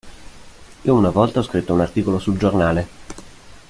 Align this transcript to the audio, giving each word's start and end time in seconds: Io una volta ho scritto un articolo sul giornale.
Io 0.87 0.95
una 0.95 1.11
volta 1.11 1.37
ho 1.37 1.43
scritto 1.43 1.75
un 1.75 1.81
articolo 1.81 2.17
sul 2.17 2.35
giornale. 2.35 2.87